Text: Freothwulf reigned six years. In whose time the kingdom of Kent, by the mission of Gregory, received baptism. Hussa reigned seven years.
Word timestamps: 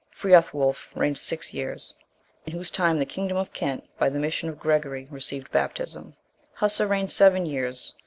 Freothwulf 0.11 0.95
reigned 0.95 1.19
six 1.19 1.53
years. 1.53 1.93
In 2.47 2.53
whose 2.53 2.71
time 2.71 2.97
the 2.97 3.05
kingdom 3.05 3.37
of 3.37 3.53
Kent, 3.53 3.83
by 3.99 4.09
the 4.09 4.17
mission 4.17 4.49
of 4.49 4.59
Gregory, 4.59 5.07
received 5.11 5.51
baptism. 5.51 6.15
Hussa 6.55 6.87
reigned 6.87 7.11
seven 7.11 7.45
years. 7.45 7.93